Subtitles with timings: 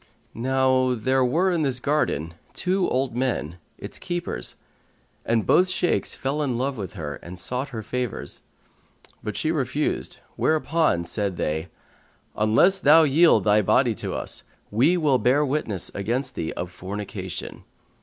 [0.33, 4.55] Now there were in this garden two old men, its keepers,
[5.27, 8.41] and both Shaykhs fell in love with her and sought her favours;
[9.23, 11.67] but she refused, whereupon said they,
[12.35, 17.63] "Unless thou yield thy body to us, we will bear witness against thee of fornication."